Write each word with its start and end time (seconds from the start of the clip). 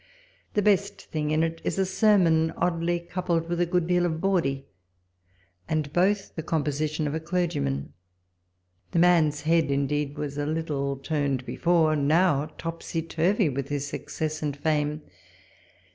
The 0.55 0.63
best 0.63 1.11
thing 1.11 1.29
in 1.29 1.43
it 1.43 1.61
is 1.63 1.77
a 1.77 1.85
Sermon, 1.85 2.49
oddly 2.57 3.01
coupled 3.01 3.47
with 3.47 3.61
a 3.61 3.67
good 3.67 3.85
deal 3.85 4.03
of 4.07 4.19
bawdy, 4.19 4.65
and 5.69 5.93
both 5.93 6.33
the 6.35 6.41
composition 6.41 7.05
of 7.05 7.13
a 7.13 7.19
clergy 7.19 7.59
man. 7.59 7.93
The 8.93 8.97
man's 8.97 9.41
head, 9.41 9.69
indeed, 9.69 10.17
was 10.17 10.39
a 10.39 10.47
little 10.47 10.97
turned 10.97 11.45
before, 11.45 11.95
now 11.95 12.47
topsy 12.57 13.03
turvy 13.03 13.47
with 13.47 13.69
his 13.69 13.85
success 13.85 14.41
and 14.41 14.57
fame. 14.57 15.03